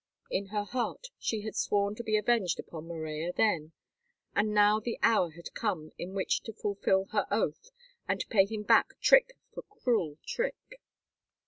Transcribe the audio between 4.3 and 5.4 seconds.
and now the hour